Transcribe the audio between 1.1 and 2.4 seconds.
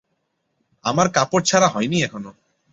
কাপড় ছাড়া হয় নি এখনও।